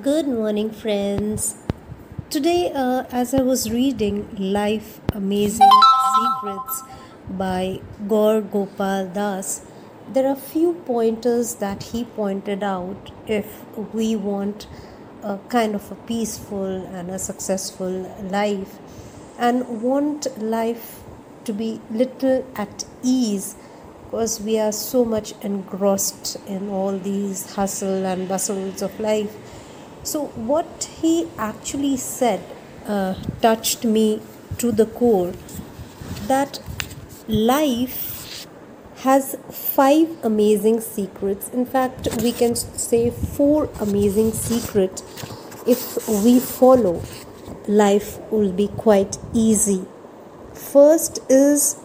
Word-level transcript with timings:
Good 0.00 0.26
morning, 0.26 0.70
friends. 0.70 1.54
Today, 2.30 2.72
uh, 2.74 3.04
as 3.12 3.34
I 3.34 3.42
was 3.42 3.70
reading 3.70 4.26
Life 4.38 5.02
Amazing 5.12 5.68
Secrets 6.16 6.82
by 7.28 7.82
Gaur 8.08 8.40
Gopal 8.40 9.08
Das, 9.08 9.66
there 10.10 10.26
are 10.26 10.32
a 10.32 10.44
few 10.52 10.72
pointers 10.86 11.56
that 11.56 11.82
he 11.82 12.04
pointed 12.04 12.62
out 12.62 13.10
if 13.26 13.66
we 13.92 14.16
want 14.16 14.66
a 15.22 15.36
kind 15.50 15.74
of 15.74 15.92
a 15.92 15.96
peaceful 16.06 16.86
and 16.86 17.10
a 17.10 17.18
successful 17.18 17.90
life 18.30 18.78
and 19.38 19.82
want 19.82 20.26
life 20.40 21.02
to 21.44 21.52
be 21.52 21.82
little 21.90 22.46
at 22.56 22.86
ease 23.02 23.56
because 24.04 24.40
we 24.40 24.58
are 24.58 24.72
so 24.72 25.04
much 25.04 25.34
engrossed 25.42 26.38
in 26.46 26.70
all 26.70 26.98
these 26.98 27.56
hustle 27.56 28.06
and 28.06 28.26
bustles 28.26 28.80
of 28.80 28.98
life 28.98 29.36
so, 30.04 30.26
what 30.34 30.90
he 31.00 31.28
actually 31.38 31.96
said 31.96 32.40
uh, 32.86 33.14
touched 33.40 33.84
me 33.84 34.20
to 34.58 34.72
the 34.72 34.86
core 34.86 35.32
that 36.26 36.60
life 37.28 38.46
has 38.98 39.36
five 39.50 40.08
amazing 40.24 40.80
secrets. 40.80 41.48
In 41.50 41.64
fact, 41.64 42.08
we 42.22 42.32
can 42.32 42.56
say 42.56 43.10
four 43.10 43.70
amazing 43.80 44.32
secrets. 44.32 45.02
If 45.66 46.08
we 46.08 46.40
follow, 46.40 47.02
life 47.68 48.18
will 48.30 48.52
be 48.52 48.68
quite 48.68 49.18
easy. 49.32 49.84
First 50.54 51.20
is 51.28 51.76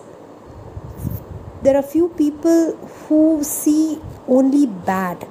there 1.61 1.75
are 1.75 1.83
few 1.83 2.09
people 2.09 2.75
who 2.75 3.43
see 3.43 3.99
only 4.27 4.65
bad 4.65 5.27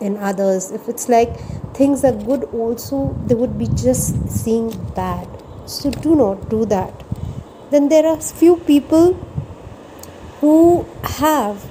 in 0.00 0.16
others. 0.16 0.70
If 0.70 0.88
it's 0.88 1.08
like 1.08 1.36
things 1.78 2.04
are 2.04 2.16
good 2.28 2.44
also 2.60 2.98
they 3.26 3.34
would 3.34 3.56
be 3.58 3.68
just 3.68 4.28
seeing 4.28 4.70
bad. 4.94 5.28
So 5.66 5.90
do 5.90 6.14
not 6.16 6.48
do 6.48 6.64
that. 6.66 7.04
Then 7.70 7.88
there 7.88 8.06
are 8.06 8.20
few 8.20 8.56
people 8.56 9.14
who 10.40 10.86
have 11.02 11.66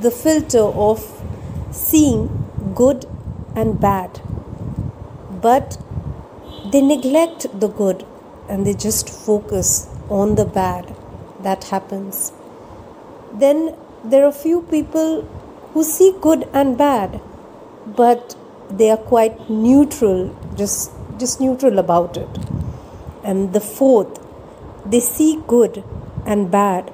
the 0.00 0.10
filter 0.10 0.64
of 0.88 1.04
seeing 1.70 2.22
good 2.74 3.06
and 3.54 3.80
bad. 3.80 4.20
But 5.42 5.76
they 6.72 6.80
neglect 6.80 7.46
the 7.60 7.68
good 7.68 8.04
and 8.48 8.66
they 8.66 8.74
just 8.74 9.10
focus 9.10 9.88
on 10.08 10.34
the 10.34 10.44
bad. 10.44 10.96
That 11.42 11.64
happens. 11.64 12.32
Then 13.32 13.76
there 14.02 14.24
are 14.24 14.32
few 14.32 14.62
people 14.62 15.22
who 15.72 15.84
see 15.84 16.14
good 16.20 16.48
and 16.52 16.76
bad 16.78 17.20
but 17.86 18.34
they 18.70 18.90
are 18.90 18.96
quite 18.96 19.48
neutral, 19.50 20.34
just 20.56 20.90
just 21.18 21.40
neutral 21.40 21.78
about 21.78 22.16
it. 22.16 22.28
And 23.22 23.52
the 23.52 23.60
fourth, 23.60 24.20
they 24.84 25.00
see 25.00 25.42
good 25.46 25.84
and 26.26 26.50
bad 26.50 26.92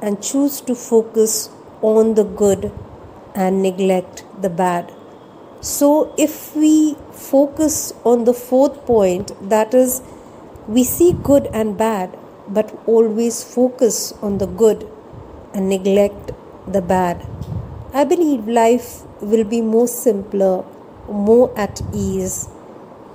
and 0.00 0.22
choose 0.22 0.60
to 0.62 0.74
focus 0.74 1.50
on 1.82 2.14
the 2.14 2.24
good 2.24 2.72
and 3.34 3.62
neglect 3.62 4.24
the 4.40 4.50
bad. 4.50 4.92
So, 5.60 6.14
if 6.16 6.54
we 6.54 6.96
focus 7.12 7.92
on 8.04 8.24
the 8.24 8.32
fourth 8.32 8.86
point, 8.86 9.32
that 9.48 9.74
is, 9.74 10.02
we 10.68 10.84
see 10.84 11.12
good 11.12 11.48
and 11.52 11.76
bad, 11.76 12.16
but 12.48 12.78
always 12.86 13.42
focus 13.42 14.12
on 14.22 14.38
the 14.38 14.46
good 14.46 14.88
and 15.52 15.68
neglect 15.68 16.32
the 16.68 16.80
bad, 16.80 17.26
I 17.92 18.04
believe 18.04 18.46
life 18.46 19.02
will 19.20 19.44
be 19.44 19.60
more 19.60 19.88
simpler 19.88 20.64
more 21.08 21.52
at 21.58 21.80
ease 21.92 22.48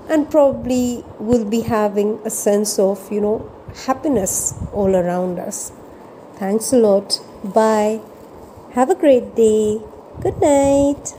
and 0.09 0.29
probably 0.29 1.03
will 1.19 1.45
be 1.45 1.61
having 1.61 2.19
a 2.25 2.29
sense 2.29 2.77
of, 2.77 3.11
you 3.11 3.21
know, 3.21 3.51
happiness 3.85 4.53
all 4.73 4.95
around 4.95 5.39
us. 5.39 5.71
Thanks 6.35 6.73
a 6.73 6.77
lot. 6.77 7.19
Bye. 7.43 8.01
Have 8.73 8.89
a 8.89 8.95
great 8.95 9.35
day. 9.35 9.81
Good 10.21 10.39
night. 10.41 11.13